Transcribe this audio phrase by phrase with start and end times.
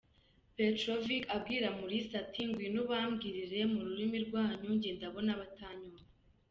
[0.57, 6.03] Petrovic abwira Mulisa ati ngwino ubambwirire mu rurimi rwanyu njye ndabona batanyumva